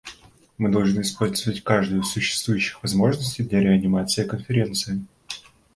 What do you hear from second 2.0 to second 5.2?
из существующих возможностей для реанимации Конференции.